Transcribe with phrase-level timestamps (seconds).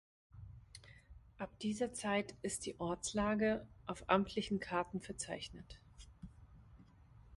[1.37, 5.79] Ab dieser Zeit ist die Ortslage auf amtlichen Karten verzeichnet.